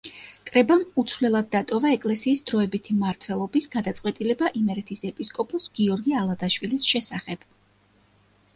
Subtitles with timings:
[0.49, 7.49] კრებამ უცვლელად დატოვა ეკლესიის დროებითი მმართველობის გადაწყვეტილება იმერეთის ეპისკოპოს გიორგი ალადაშვილის შესახებ.